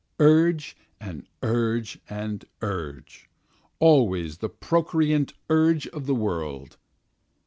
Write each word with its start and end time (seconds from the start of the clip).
Urge 0.17 0.75
and 0.99 1.27
urge 1.43 1.99
and 2.09 2.45
urge, 2.63 3.29
Always 3.77 4.39
the 4.39 4.49
procreant 4.49 5.35
urge 5.47 5.85
of 5.89 6.07
the 6.07 6.15
world. 6.15 6.77